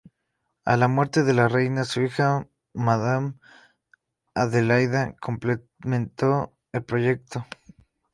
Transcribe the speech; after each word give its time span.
A 0.65 0.77
la 0.77 0.87
muerte 0.87 1.21
de 1.23 1.31
la 1.31 1.47
reina, 1.47 1.83
su 1.83 2.01
hija 2.01 2.47
madame 2.73 3.35
Adelaida 4.33 5.15
completó 5.19 6.55
el 6.71 6.83
proyecto. 6.83 7.45